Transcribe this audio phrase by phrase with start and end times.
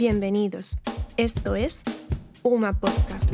[0.00, 0.78] Bienvenidos.
[1.18, 1.82] Esto es
[2.42, 3.30] Uma Podcast.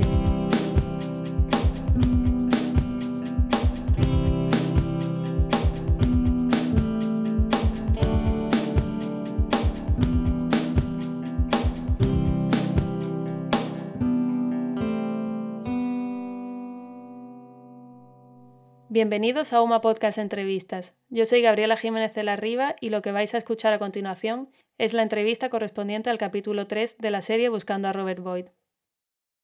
[18.96, 20.94] Bienvenidos a UMA Podcast Entrevistas.
[21.10, 24.48] Yo soy Gabriela Jiménez de la Riva y lo que vais a escuchar a continuación
[24.78, 28.46] es la entrevista correspondiente al capítulo 3 de la serie Buscando a Robert Boyd.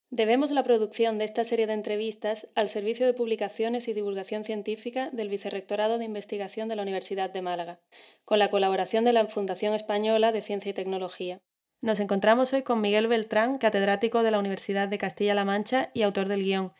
[0.09, 5.11] Debemos la producción de esta serie de entrevistas al Servicio de Publicaciones y Divulgación Científica
[5.11, 7.79] del Vicerrectorado de Investigación de la Universidad de Málaga,
[8.25, 11.43] con la colaboración de la Fundación Española de Ciencia y Tecnología.
[11.83, 16.29] Nos encontramos hoy con Miguel Beltrán, catedrático de la Universidad de Castilla-La Mancha y autor
[16.29, 16.73] del guion,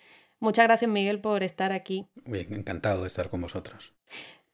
[0.43, 2.09] Muchas gracias, Miguel, por estar aquí.
[2.25, 3.95] Bien, encantado de estar con vosotros.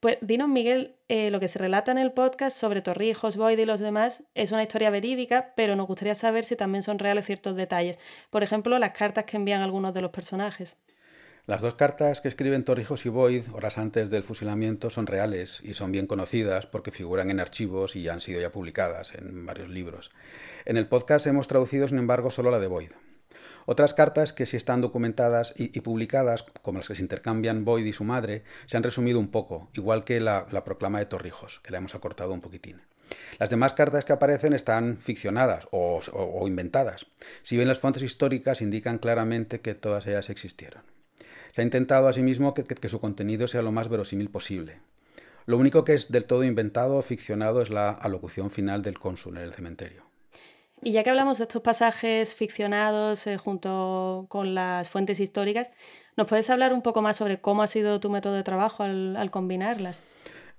[0.01, 3.65] Pues dinos, Miguel, eh, lo que se relata en el podcast sobre Torrijos, Boyd y
[3.65, 7.57] los demás es una historia verídica, pero nos gustaría saber si también son reales ciertos
[7.57, 7.99] detalles.
[8.29, 10.77] Por ejemplo, las cartas que envían algunos de los personajes.
[11.47, 15.73] Las dos cartas que escriben Torrijos y Boyd horas antes del fusilamiento son reales y
[15.73, 20.11] son bien conocidas porque figuran en archivos y han sido ya publicadas en varios libros.
[20.67, 22.91] En el podcast hemos traducido, sin embargo, solo la de Boyd.
[23.71, 27.93] Otras cartas que sí están documentadas y, publicadas, como las que se intercambian Boyd y
[27.93, 31.77] su madre, se han resumido un poco, igual que la, proclama de Torrijos, que la
[31.77, 32.81] hemos acortado un poquitín.
[33.39, 36.01] Las demás cartas que aparecen están ficcionadas o,
[36.47, 37.09] inventadas.
[37.43, 40.85] Si bien las fuentes históricas indican claramente que todas ellas existieron.
[41.53, 44.81] Se ha intentado asimismo que, que, su contenido sea lo más verosímil posible.
[45.45, 49.37] Lo único que es del todo inventado o ficcionado es la alocución final del cónsul
[49.37, 50.08] en el cementerio.
[50.83, 55.71] Y ya que hablamos de estos pasajes ficcionados eh, junto con las fuentes históricas,
[56.17, 59.31] ¿nos puedes hablar un poco más sobre cómo ha sido tu método de trabajo al,
[59.31, 60.03] combinarlas?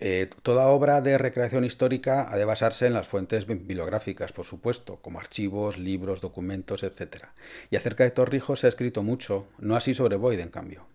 [0.02, 4.98] Eh, toda obra de recreación histórica ha de basarse en las fuentes bibliográficas, por supuesto,
[5.02, 7.26] como archivos, libros, documentos, etc.
[7.70, 10.86] Y acerca de Torrijos se ha escrito mucho, no así sobre Boyd, en cambio.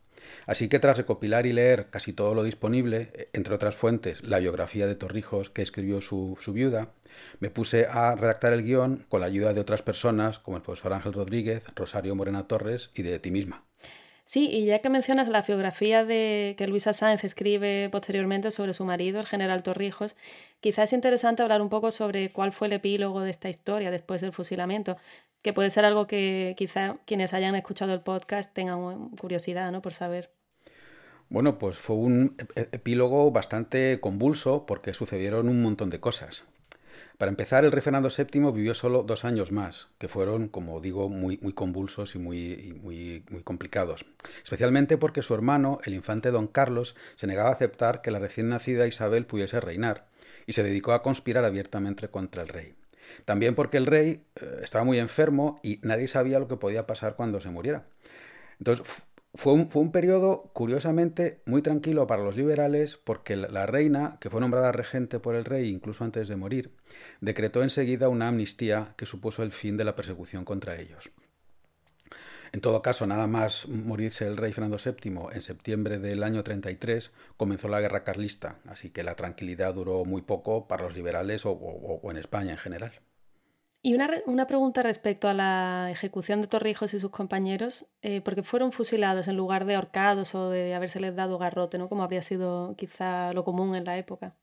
[0.47, 4.39] Así que tras recopilar y leer casi todo lo disponible, eh, entre otras fuentes, la
[4.39, 6.93] biografía de Torrijos que escribió su, su viuda,
[7.41, 10.93] me puse a redactar el guion con la ayuda de otras personas como el profesor
[10.93, 13.65] Ángel Rodríguez, Rosario Morena Torres y de ti misma.
[14.25, 18.85] Sí, y ya que mencionas la biografía de que Luisa Sáenz escribe posteriormente sobre su
[18.85, 20.17] marido, el general Torrijos,
[20.61, 24.23] quizás es interesante hablar un poco sobre cuál fue el epílogo de esta historia después
[24.23, 24.97] del fusilamiento,
[25.43, 29.83] que puede ser algo que quizá quienes hayan escuchado el podcast tengan curiosidad ¿no?
[29.83, 30.31] por saber.
[31.29, 36.45] Bueno, pues fue un epílogo bastante convulso porque sucedieron un montón de cosas.
[37.19, 41.09] Para empezar, el rey Fernando VII vivió solo dos años más, que fueron, como digo,
[41.09, 44.05] muy, muy convulsos y muy, muy, muy complicados.
[44.43, 48.49] Especialmente porque su hermano, el infante don Carlos, se negaba a aceptar que la recién
[48.49, 50.07] nacida Isabel pudiese reinar,
[50.47, 52.75] y se dedicó a conspirar abiertamente contra el rey.
[53.25, 57.17] También porque el rey eh, estaba muy enfermo y nadie sabía lo que podía pasar
[57.17, 57.85] cuando se muriera.
[58.59, 58.87] Entonces,
[59.35, 64.41] fue un, fue periodo, curiosamente, muy tranquilo para los liberales porque la reina, que fue
[64.41, 66.71] nombrada regente por el rey incluso antes de morir,
[67.21, 71.11] decretó enseguida una amnistía que supuso el fin de la persecución contra ellos.
[72.53, 77.11] En todo caso, nada más morirse el rey Fernando VII en septiembre del año 33,
[77.37, 82.01] comenzó la guerra carlista, así que la tranquilidad duró muy poco para los liberales o
[82.09, 82.93] en España en general.
[83.87, 88.73] Y una, pregunta respecto a la ejecución de Torrijos y sus compañeros, eh, porque fueron
[88.73, 91.91] fusilados en lugar de ahorcados o de habérseles dado garrote, ¿no?
[91.91, 94.37] como habría sido quizá lo común en la época.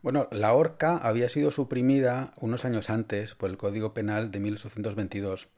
[0.00, 5.48] Bueno, la horca había sido suprimida unos años antes por el Código Penal de 1822.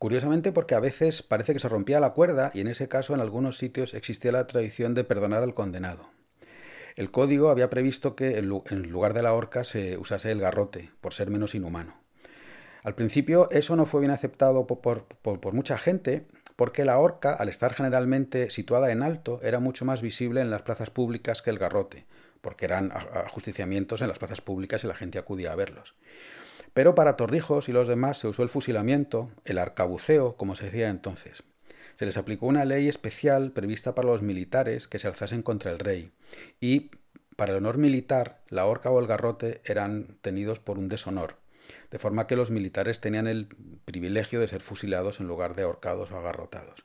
[0.00, 3.20] Curiosamente porque a veces parece que se rompía la cuerda y en ese caso en
[3.20, 6.10] algunos sitios existía la tradición de perdonar al condenado.
[6.96, 11.14] El código había previsto que en lugar de la horca se usase el garrote, por
[11.14, 12.05] ser menos inhumano.
[12.86, 16.24] Al principio eso no fue bien aceptado por, mucha gente
[16.54, 20.62] porque la horca, al estar generalmente situada en alto, era mucho más visible en las
[20.62, 22.06] plazas públicas que el garrote,
[22.40, 25.96] porque eran ajusticiamientos en las plazas públicas y la gente acudía a verlos.
[26.74, 30.88] Pero para Torrijos y los demás se usó el fusilamiento, el arcabuceo, como se decía
[30.88, 31.42] entonces.
[31.96, 35.80] Se les aplicó una ley especial prevista para los militares que se alzasen contra el
[35.80, 36.12] rey,
[36.60, 36.92] y
[37.34, 41.44] para el honor militar, la horca o el garrote eran tenidos por un deshonor,
[41.90, 43.48] de forma que los militares tenían el
[43.84, 46.84] privilegio de ser fusilados en lugar de ahorcados o agarrotados.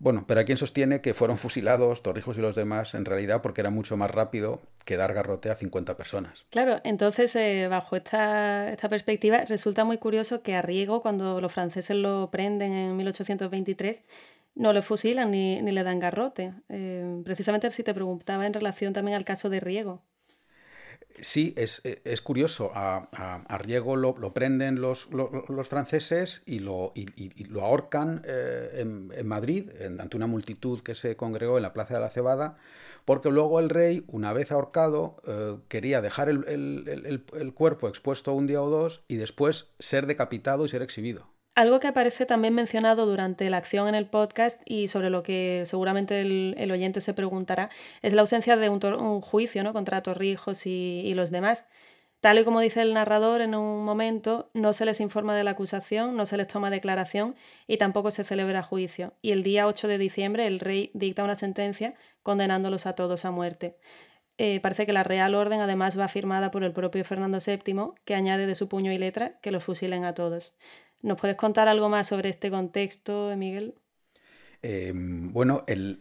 [0.00, 3.62] Bueno, pero hay quien sostiene que fueron fusilados Torrijos y los demás en realidad porque
[3.62, 6.46] era mucho más rápido que dar garrote a 50 personas.
[6.50, 11.52] Claro, entonces eh, bajo esta, esta, perspectiva resulta muy curioso que a Riego, cuando los
[11.52, 14.02] franceses lo prenden en 1823,
[14.54, 16.52] no le fusilan ni, le dan garrote.
[16.68, 20.02] Eh, precisamente si te preguntaba en relación también al caso de Riego.
[21.20, 22.70] Sí, es, es curioso.
[22.74, 29.26] A, Riego lo, prenden los, los, franceses y lo, y, lo ahorcan eh, en, en,
[29.26, 32.56] Madrid, ante una multitud que se congregó en la Plaza de la Cebada,
[33.04, 38.32] porque luego el rey, una vez ahorcado, eh, quería dejar el, el, el cuerpo expuesto
[38.34, 41.28] un día o dos y después ser decapitado y ser exhibido.
[41.58, 45.64] Algo que aparece también mencionado durante la acción en el podcast y sobre lo que
[45.66, 47.68] seguramente el, oyente se preguntará
[48.00, 49.72] es la ausencia de un, juicio ¿no?
[49.72, 51.64] contra Torrijos y, los demás.
[52.20, 55.50] Tal y como dice el narrador en un momento, no se les informa de la
[55.50, 57.34] acusación, no se les toma declaración
[57.66, 59.14] y tampoco se celebra juicio.
[59.20, 63.32] Y el día 8 de diciembre el rey dicta una sentencia condenándolos a todos a
[63.32, 63.74] muerte.
[64.40, 68.14] Eh, parece que la Real Orden además va firmada por el propio Fernando VII, que
[68.14, 70.54] añade de su puño y letra que los fusilen a todos.
[71.02, 73.74] ¿Nos puedes contar algo más sobre este contexto, Miguel?
[74.62, 76.00] Eh, bueno, el,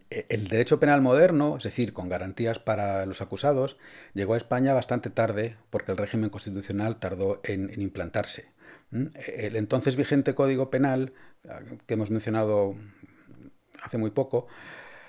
[0.49, 3.77] derecho penal moderno, es decir, con garantías para los acusados,
[4.13, 8.51] llegó a España bastante tarde porque el régimen constitucional tardó en, implantarse.
[8.91, 11.13] El entonces vigente Código Penal,
[11.85, 12.75] que hemos mencionado
[13.83, 14.47] hace muy poco,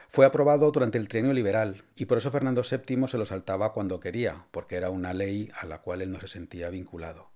[0.08, 4.00] fue aprobado durante el trienio liberal y por eso Fernando VII se lo saltaba cuando
[4.00, 7.30] quería, porque era una ley a la cual él no se sentía vinculado.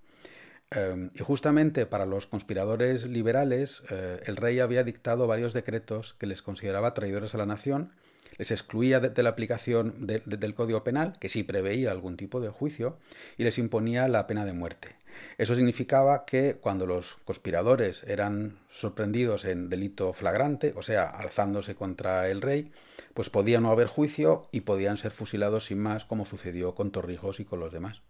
[0.74, 6.26] Em, y justamente para los conspiradores liberales, eh, el rey había dictado varios decretos que
[6.26, 7.92] les consideraba traidores a la nación,
[8.38, 12.96] les excluía de, la aplicación del Código Penal, que sí preveía algún tipo de juicio,
[13.36, 14.96] y les imponía la pena de muerte.
[15.36, 22.30] Eso significaba que cuando los conspiradores eran sorprendidos en delito flagrante, o sea, alzándose contra
[22.30, 22.72] el rey,
[23.12, 27.40] pues podía no haber juicio y podían ser fusilados sin más, como sucedió con Torrijos
[27.40, 28.02] y con los demás.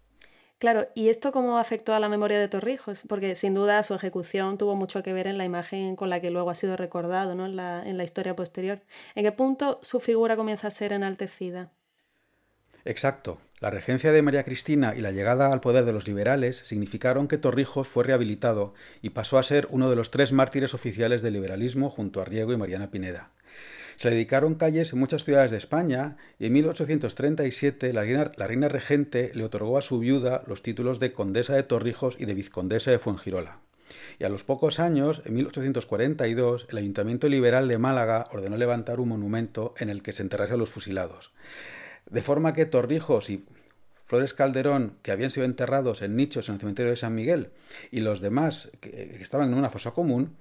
[0.63, 3.03] Claro, ¿y esto cómo afectó a la memoria de Torrijos?
[3.09, 6.29] Porque sin duda su ejecución tuvo mucho que ver en la imagen con la que
[6.31, 7.45] luego ha sido recordado ¿no?
[7.45, 8.79] en, la, en la historia posterior.
[9.13, 11.73] ¿En qué punto su figura comienza a ser enaltecida?
[12.85, 13.39] Exacto.
[13.59, 17.37] La regencia de María Cristina y la llegada al poder de los liberales significaron que
[17.37, 21.89] Torrijos fue rehabilitado y pasó a ser uno de los tres mártires oficiales del liberalismo
[21.89, 23.31] junto a Riego y Mariana Pineda.
[24.03, 29.45] Se dedicaron calles en muchas ciudades de España y en 1837 la reina, regente le
[29.45, 33.59] otorgó a su viuda los títulos de condesa de Torrijos y de vizcondesa de Fuengirola.
[34.19, 39.07] Y a los pocos años, en 1842, el Ayuntamiento Liberal de Málaga ordenó levantar un
[39.07, 41.31] monumento en el que se enterrase a los fusilados.
[42.09, 43.45] De forma que Torrijos y
[44.03, 47.51] Flores Calderón, que habían sido enterrados en nichos en el cementerio de San Miguel,
[47.89, 50.35] y los demás que estaban en una fosa común,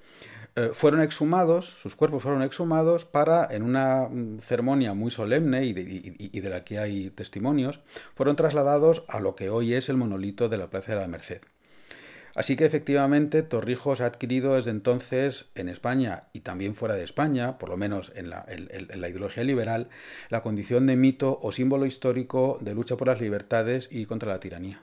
[0.54, 5.72] eh, fueron exhumados, sus cuerpos fueron exhumados para, en una mm, ceremonia muy solemne y
[5.72, 7.81] de, la que hay testimonios,
[8.14, 11.40] fueron trasladados a lo que hoy es el monolito de la Plaza de la Merced.
[12.34, 17.58] Así que efectivamente Torrijos ha adquirido desde entonces en España y también fuera de España,
[17.58, 19.88] por lo menos en la, en la, ideología liberal,
[20.28, 24.40] la condición de mito o símbolo histórico de lucha por las libertades y contra la
[24.40, 24.82] tiranía.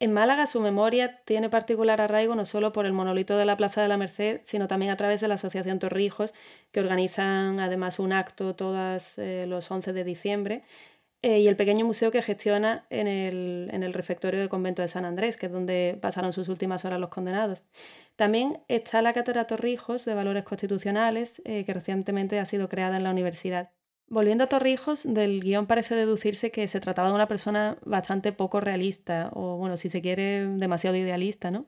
[0.00, 3.82] En Málaga su memoria tiene particular arraigo no solo por el monolito de la Plaza
[3.82, 6.32] de la Merced, sino también a través de la Asociación Torrijos,
[6.70, 10.62] que organizan además un acto todos eh, los 11 de diciembre,
[11.22, 14.88] eh, y el pequeño museo que gestiona en el, en el, refectorio del convento de
[14.88, 17.64] San Andrés, que es donde pasaron sus últimas horas los condenados.
[18.14, 23.02] También está la Cátedra Torrijos de Valores Constitucionales, eh, que recientemente ha sido creada en
[23.02, 23.70] la universidad.
[24.10, 28.60] Volviendo a Torrijos, del guion parece deducirse que se trataba de una persona bastante poco
[28.60, 31.66] realista, o bueno, si se quiere, demasiado idealista, ¿no?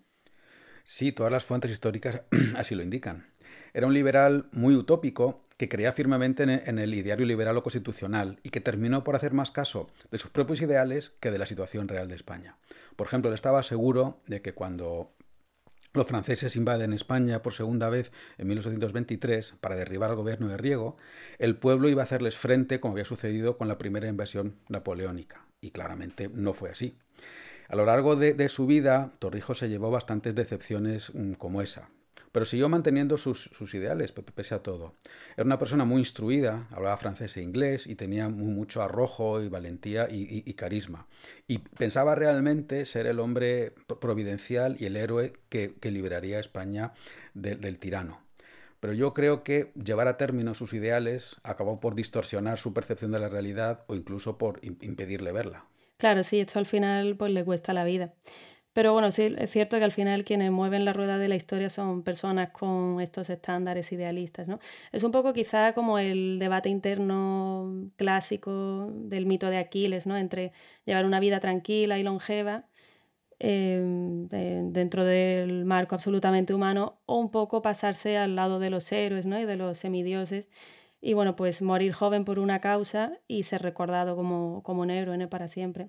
[0.84, 2.22] Sí, todas las fuentes históricas
[2.56, 3.26] así lo indican.
[3.74, 8.48] Era un liberal muy utópico que creía firmemente en el ideario liberal o constitucional y
[8.48, 12.08] que terminó por hacer más caso de sus propios ideales que de la situación real
[12.08, 12.56] de España.
[12.96, 15.12] Por ejemplo, él estaba seguro de que cuando
[15.92, 20.96] los franceses invaden España por segunda vez en 1823 para derribar al gobierno de Riego.
[21.38, 25.46] El pueblo iba a hacerles frente como había sucedido con la primera invasión napoleónica.
[25.60, 26.96] Y claramente no fue así.
[27.68, 31.88] A lo largo de, de su vida, Torrijos se llevó bastantes decepciones mm, como esa
[32.32, 34.94] pero siguió manteniendo sus, ideales, pese a todo.
[35.36, 40.06] Era una persona muy instruida, hablaba francés e inglés y tenía mucho arrojo y valentía
[40.10, 41.06] y, carisma.
[41.48, 46.92] Y pensaba realmente ser el hombre providencial y el héroe que, liberaría a España
[47.34, 48.20] del tirano.
[48.80, 53.18] Pero yo creo que llevar a término sus ideales acabó por distorsionar su percepción de
[53.18, 55.66] la realidad o incluso por impedirle verla.
[55.98, 58.14] Claro, sí, esto al final pues le cuesta la vida.
[58.72, 61.70] Pero bueno, sí, es cierto que al final quienes mueven la rueda de la historia
[61.70, 64.60] son personas con estos estándares idealistas, ¿no?
[64.92, 70.16] Es un poco quizá como el debate interno clásico del mito de Aquiles, ¿no?
[70.16, 70.52] Entre
[70.86, 72.64] llevar una vida tranquila y longeva
[73.38, 79.26] em, dentro del marco absolutamente humano o un poco pasarse al lado de los héroes,
[79.26, 79.40] ¿no?
[79.40, 80.48] Y de los semidioses
[81.00, 85.26] y bueno, pues morir joven por una causa y ser recordado como, como un héroe
[85.28, 85.88] para siempre.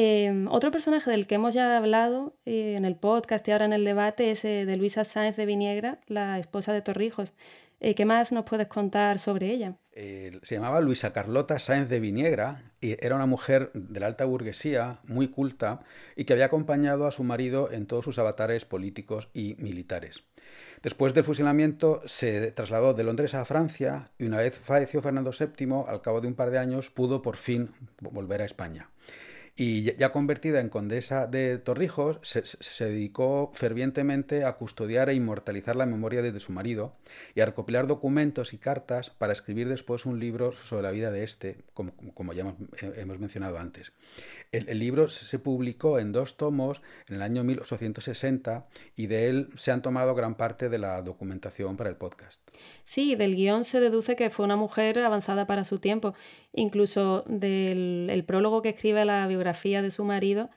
[0.00, 3.72] Em, otro personaje del que hemos ya hablado eh, en el podcast y ahora en
[3.72, 7.32] el debate es de Luisa Sáenz de Viniegra, la esposa de Torrijos.
[7.80, 9.74] ¿Qué más nos puedes contar sobre ella?
[9.94, 15.00] se llamaba Luisa Carlota Sáenz de Viniegra y era una mujer de la alta burguesía,
[15.02, 15.80] muy culta,
[16.14, 20.22] y que había acompañado a su marido en todos sus avatares políticos y militares.
[20.82, 25.84] Después del fusilamiento se trasladó de Londres a Francia y una vez falleció Fernando VII,
[25.88, 28.88] al cabo de un par de años pudo por fin volver a España.
[29.60, 35.84] Y ya convertida en condesa de Torrijos, se, dedicó fervientemente a custodiar e inmortalizar la
[35.84, 36.94] memoria de, su marido
[37.34, 41.24] y a recopilar documentos y cartas para escribir después un libro sobre la vida de
[41.24, 42.54] este, como, ya
[42.98, 43.90] hemos, mencionado antes.
[44.52, 49.72] El, libro se publicó en dos tomos en el año 1860 y de él se
[49.72, 52.48] han tomado gran parte de la documentación para el podcast.
[52.88, 56.14] Sí, del guion se deduce que fue una mujer avanzada para su tiempo.
[56.54, 60.48] Incluso del prólogo que escribe la biografía de su marido,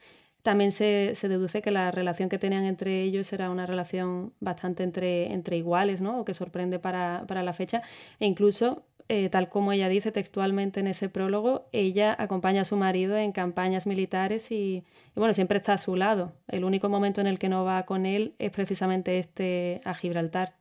[0.42, 5.34] también se, deduce que la relación que tenían entre ellos era una relación bastante entre,
[5.34, 6.22] entre iguales, ¿no?
[6.22, 7.82] O que sorprende para, para la fecha.
[8.22, 12.78] E incluso eh, tal como ella dice textualmente en ese prólogo, ella acompaña a su
[12.78, 14.86] marido en campañas militares y,
[15.16, 16.32] bueno, siempre está a su lado.
[16.48, 20.56] El único momento en el que no va con él es precisamente este a Gibraltar.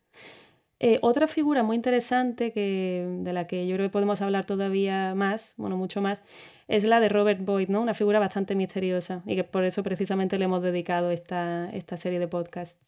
[0.82, 5.14] Eh, otra figura muy interesante que, de la que yo creo que podemos hablar todavía
[5.14, 6.22] más, bueno, mucho más,
[6.68, 7.82] es la de Robert Boyd, ¿no?
[7.82, 12.18] Una figura bastante misteriosa y que por eso precisamente le hemos dedicado esta, esta serie
[12.18, 12.78] de podcasts.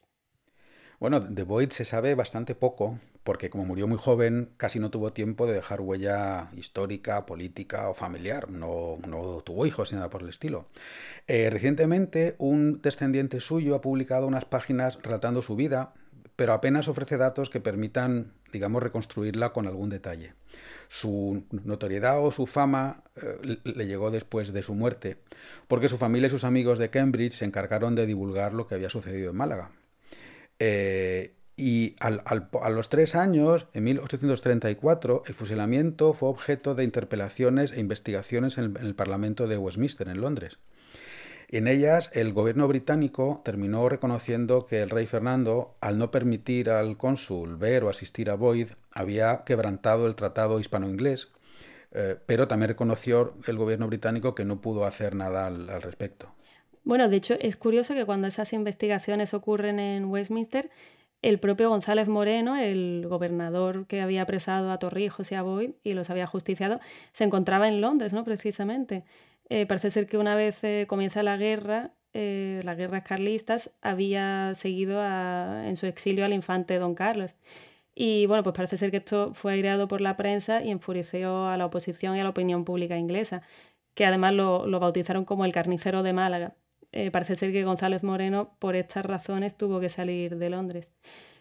[1.01, 5.13] Bueno, de Boyd se sabe bastante poco, porque como murió muy joven, casi no tuvo
[5.13, 8.49] tiempo de dejar huella histórica, política o familiar.
[8.51, 8.99] No,
[9.45, 10.67] tuvo hijos ni nada por el estilo.
[11.27, 15.93] Eh, recientemente, un descendiente suyo ha publicado unas páginas relatando su vida,
[16.43, 20.35] pero apenas ofrece datos que permitan, digamos, reconstruirla con algún detalle.
[20.89, 25.19] Su notoriedad o su fama eh, le llegó después de su muerte,
[25.69, 28.91] porque su familia y sus amigos de Cambridge se encargaron de divulgar lo que había
[28.91, 29.71] sucedido en Málaga.
[30.59, 37.79] Eh, y a los tres años, en 1834, el fusilamiento fue objeto de interpelaciones e
[37.79, 40.59] investigaciones en el, Parlamento de Westminster, en Londres.
[41.53, 46.97] En ellas, el gobierno británico terminó reconociendo que el rey Fernando, al no permitir al
[46.97, 51.31] cónsul ver o asistir a Boyd, había quebrantado el tratado hispano-inglés,
[51.93, 56.35] eh, pero también reconoció el gobierno británico que no pudo hacer nada al respecto.
[56.85, 60.71] Bueno, de hecho es curioso que cuando esas investigaciones ocurren en Westminster,
[61.21, 65.93] el propio González Moreno, el gobernador que había apresado a Torrijos y a Boyd y
[65.93, 66.81] los había justiciado,
[67.13, 68.25] se encontraba en Londres, ¿no?
[68.25, 69.05] Precisamente.
[69.49, 74.55] Eh, parece ser que una vez eh, comienza la guerra, eh, las guerras carlistas, había
[74.55, 77.35] seguido en su exilio al infante Don Carlos.
[77.95, 81.57] Y bueno, pues parece ser que esto fue aireado por la prensa y enfureció a
[81.57, 83.43] la oposición y a la opinión pública inglesa,
[83.95, 86.55] que además lo, lo bautizaron como el carnicero de Málaga.
[86.93, 90.91] Eh, parece ser que González Moreno, por estas razones, tuvo que salir de Londres.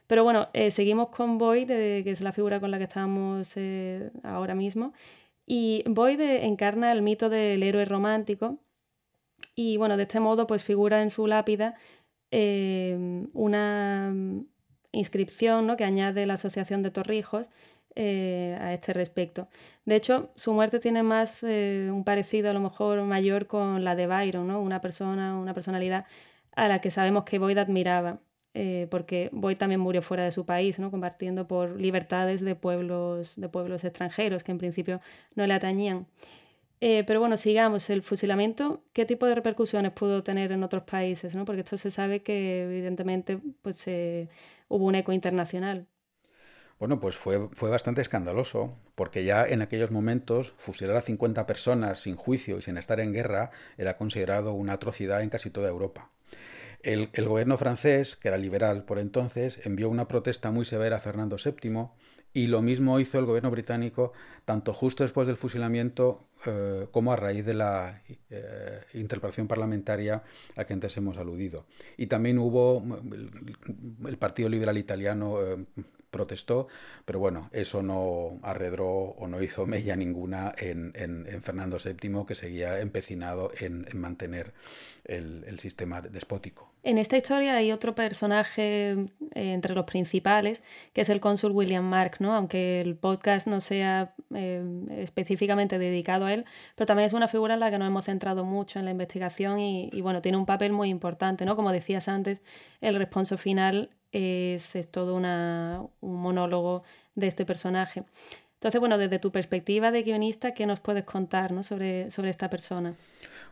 [0.07, 3.55] Pero bueno, eh, seguimos con Boyd, que es la figura con la que estamos
[4.23, 4.93] ahora mismo.
[5.45, 8.59] Y Boyd encarna el mito del héroe romántico.
[9.55, 11.75] Y bueno, de este modo, pues figura en su lápida
[13.33, 14.13] una
[14.91, 15.75] inscripción ¿no?
[15.75, 17.49] que añade la Asociación de Torrijos
[17.95, 19.49] eh, a este respecto.
[19.85, 23.95] De hecho, su muerte tiene más eh, un parecido a lo mejor mayor con la
[23.95, 24.61] de Byron, ¿no?
[24.61, 26.05] una persona, una personalidad
[26.55, 28.19] a la que sabemos que Boyd admiraba,
[28.53, 30.91] eh, porque Boyd también murió fuera de su país, ¿no?
[30.91, 35.01] compartiendo por libertades de pueblos, de pueblos extranjeros que en principio
[35.35, 36.07] no le atañían.
[36.79, 41.35] pero bueno, sigamos, el fusilamiento, ¿qué tipo de repercusiones pudo tener en otros países?
[41.35, 41.45] ¿no?
[41.45, 43.85] Porque esto se sabe que evidentemente pues,
[44.67, 45.87] hubo un eco internacional.
[46.81, 51.99] Bueno, pues fue, fue bastante escandaloso, porque ya en aquellos momentos fusilar a 50 personas
[51.99, 56.09] sin juicio y sin estar en guerra era considerado una atrocidad en casi toda Europa.
[56.83, 61.37] El, gobierno francés, que era liberal por entonces, envió una protesta muy severa a Fernando
[61.43, 61.89] VII
[62.33, 64.13] y lo mismo hizo el gobierno británico
[64.45, 70.23] tanto justo después del fusilamiento eh, como a raíz de la eh, interpelación parlamentaria
[70.55, 71.65] a que antes hemos aludido.
[71.97, 72.83] Y también hubo
[74.07, 75.65] el, Partido Liberal Italiano eh,
[76.11, 76.67] protestó,
[77.05, 80.93] pero bueno, eso no arredró o no hizo mella ninguna en,
[81.41, 84.53] Fernando VII, que seguía empecinado en, mantener
[85.05, 86.70] el, sistema despótico.
[86.83, 88.97] En esta historia hay otro personaje eh,
[89.35, 92.33] entre los principales, que es el cónsul William Mark, ¿no?
[92.33, 94.63] aunque el podcast no sea eh,
[94.97, 96.45] específicamente dedicado a él,
[96.75, 99.59] pero también es una figura en la que nos hemos centrado mucho en la investigación
[99.59, 101.55] y, bueno, tiene un papel muy importante, ¿no?
[101.55, 102.41] Como decías antes,
[102.81, 106.83] el responso final es, todo una, un monólogo
[107.13, 108.03] de este personaje.
[108.55, 112.95] Entonces, bueno, desde tu perspectiva de guionista, ¿qué nos puedes contar sobre, sobre esta persona?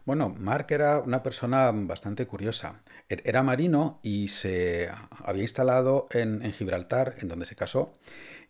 [0.05, 2.81] Bueno, Mark era una persona bastante curiosa.
[3.09, 4.89] Er, era marino y se
[5.23, 7.93] había instalado en, Gibraltar, en donde se casó,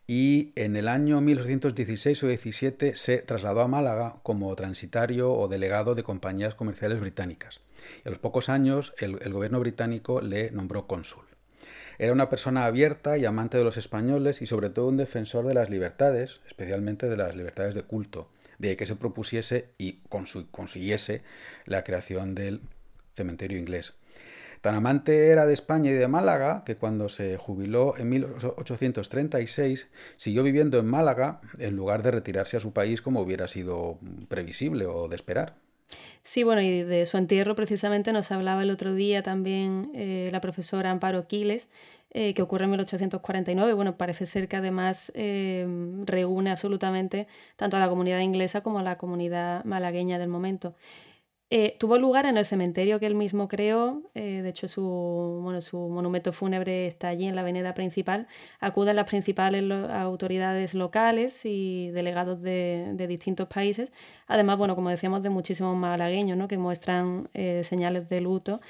[0.07, 5.95] y en el año 1816 o 17 se trasladó a Málaga como transitario o delegado
[5.95, 7.61] de compañías comerciales británicas.
[8.03, 11.29] Y a los pocos años el gobierno británico le nombró cónsul.
[11.99, 15.53] Era una persona abierta y amante de los españoles y sobre todo un defensor de
[15.53, 18.29] las libertades, especialmente de las libertades de culto,
[18.59, 20.01] de que se propusiese y
[20.51, 21.23] consiguiese
[21.65, 22.61] la creación del
[23.15, 23.93] cementerio inglés.
[24.61, 29.87] Tan amante era de España y de Málaga que cuando se jubiló en 1836
[30.17, 34.85] siguió viviendo en Málaga en lugar de retirarse a su país como hubiera sido previsible
[34.85, 35.55] o de esperar.
[36.23, 40.41] Sí, bueno, y de su entierro precisamente nos hablaba el otro día también eh, la
[40.41, 41.67] profesora Amparo Quiles,
[42.11, 43.73] eh, que ocurre en 1849.
[43.73, 45.67] Bueno, parece ser que además eh,
[46.05, 50.75] reúne absolutamente tanto a la comunidad inglesa como a la comunidad malagueña del momento.
[51.51, 54.83] Eh, tuvo lugar en el cementerio que él mismo creó, eh, de hecho su,
[55.43, 58.27] bueno, su monumento fúnebre está allí en la avenida principal.
[58.59, 63.91] Acuden las principales autoridades locales y delegados de, distintos países,
[64.27, 66.47] además, bueno, como decíamos, de muchísimos malagueños ¿no?
[66.47, 67.29] que muestran
[67.63, 68.61] señales de luto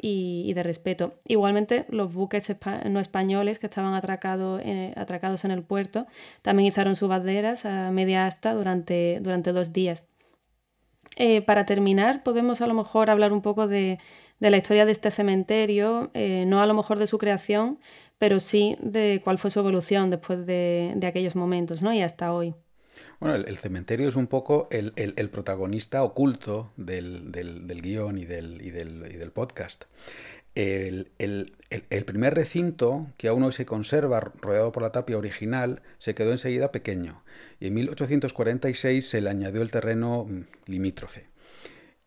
[0.00, 1.14] y, de respeto.
[1.26, 2.54] Igualmente, los buques
[2.88, 6.06] no españoles que estaban atracados en el puerto
[6.42, 10.04] también izaron sus banderas a media asta durante, durante dos días.
[11.16, 13.98] Eh, para terminar, podemos a lo mejor hablar un poco de,
[14.38, 17.78] la historia de este cementerio, eh, no a lo mejor de su creación,
[18.18, 21.92] pero sí de cuál fue su evolución después de, aquellos momentos ¿no?
[21.92, 22.54] y hasta hoy.
[23.20, 27.32] Bueno, el, cementerio es un poco el, protagonista oculto del,
[27.82, 29.84] guion y del, y del podcast.
[30.56, 31.06] El,
[32.06, 36.72] primer recinto, que aún hoy se conserva rodeado por la tapia original, se quedó enseguida
[36.72, 37.22] pequeño
[37.60, 41.26] y en 1846 se le añadió el terreno mm, limítrofe.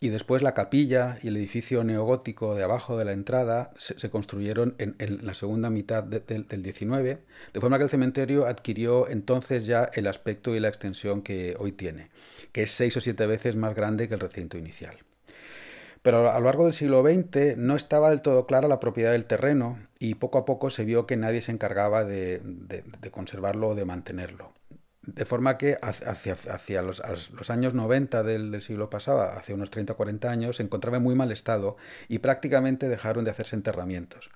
[0.02, 4.76] Y después la capilla y el edificio neogótico de abajo de la entrada se, construyeron
[4.78, 7.20] en, la segunda mitad del 19,
[7.54, 11.74] de forma que el cementerio adquirió entonces ya el aspecto y la extensión que hoy
[11.74, 12.12] tiene,
[12.54, 14.96] que es seis o siete veces más grande que el recinto inicial.
[16.02, 19.26] Pero a lo largo del siglo XX no estaba del todo clara la propiedad del
[19.26, 22.42] terreno y poco a poco se vio que nadie se encargaba de,
[23.12, 24.54] conservarlo o de mantenerlo.
[25.16, 27.02] De forma que hacia, hacia los,
[27.50, 31.16] años 90 del, siglo pasado, hace unos 30 o 40 años, se encontraba en muy
[31.16, 34.30] mal estado y prácticamente dejaron de hacerse enterramientos.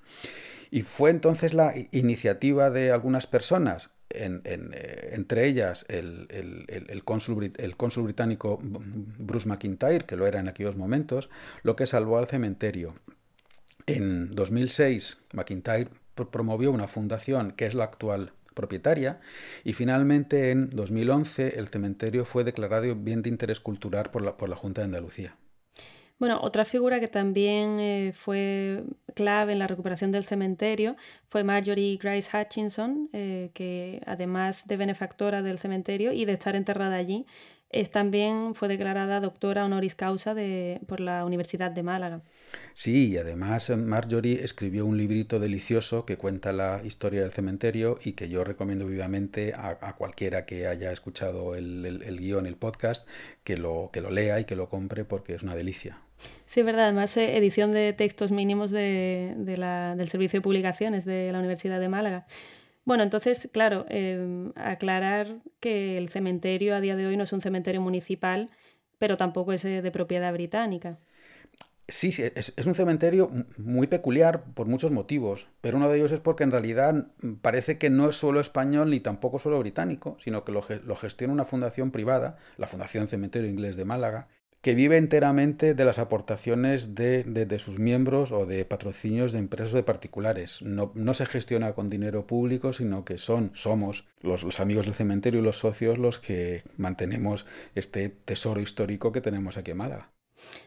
[0.70, 6.28] Y fue entonces la iniciativa de algunas personas eh, entre ellas el,
[6.68, 11.30] el, cónsul, británico Bruce McIntyre, que lo era en aquellos momentos,
[11.62, 12.94] lo que salvó al cementerio.
[13.86, 15.88] En 2006, McIntyre
[16.30, 19.20] promovió una fundación que es la actual propietaria
[19.64, 24.48] y finalmente en 2011 el cementerio fue declarado bien de interés cultural por la, por
[24.48, 25.36] la Junta de Andalucía.
[26.18, 30.96] Bueno, otra figura que también eh, fue clave en la recuperación del cementerio
[31.28, 36.96] fue Marjorie Grace Hutchinson, eh, que además de benefactora del cementerio y de estar enterrada
[36.96, 37.26] allí,
[37.80, 42.22] es, también fue declarada doctora honoris causa de, por la Universidad de Málaga.
[42.74, 47.98] Sí, y además eh, Marjorie escribió un librito delicioso que cuenta la historia del cementerio
[48.04, 53.06] y que yo recomiendo vivamente a, cualquiera que haya escuchado el, el, guion, el podcast,
[53.42, 55.98] que lo, que lo lea y que lo compre porque es una delicia.
[56.46, 56.84] Sí, es verdad.
[56.84, 61.80] Además, eh, edición de textos mínimos de, la, del Servicio de Publicaciones de la Universidad
[61.80, 62.26] de Málaga.
[62.84, 67.40] Bueno, entonces, claro, em, aclarar que el cementerio a día de hoy no es un
[67.40, 68.50] cementerio municipal,
[68.98, 70.98] pero tampoco es eh, de propiedad británica.
[71.88, 76.20] Sí, sí es, un cementerio muy peculiar por muchos motivos, pero uno de ellos es
[76.20, 77.08] porque en realidad
[77.42, 81.44] parece que no es solo español ni tampoco solo británico, sino que lo gestiona una
[81.44, 84.28] fundación privada, la Fundación Cementerio Inglés de Málaga,
[84.64, 89.82] que vive enteramente de las aportaciones de, sus miembros o de patrocinios de empresas de
[89.82, 90.62] particulares.
[90.62, 95.40] No, se gestiona con dinero público, sino que son, somos los, los, amigos del cementerio
[95.40, 100.12] y los socios los que mantenemos este tesoro histórico que tenemos aquí en Málaga.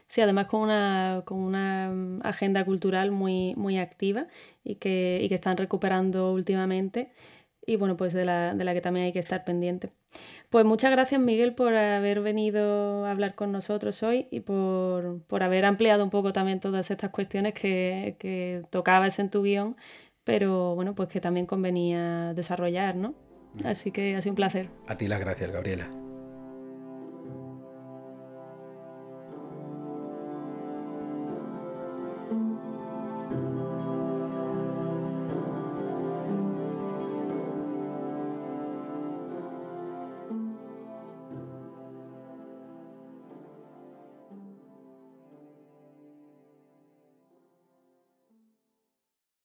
[0.06, 4.28] Sí, además con una, con una agenda cultural muy, muy activa
[4.62, 7.10] y que, y que están recuperando últimamente
[7.68, 9.90] y bueno, pues de la, de la que también hay que estar pendiente.
[10.48, 15.42] Pues muchas gracias Miguel por haber venido a hablar con nosotros hoy y por, por
[15.42, 19.76] haber ampliado un poco también todas estas cuestiones que, que tocabas en tu guion,
[20.24, 23.14] pero bueno, pues que también convenía desarrollar, ¿no?
[23.64, 24.70] Así que ha sido un placer.
[24.86, 25.90] A ti las gracias, Gabriela.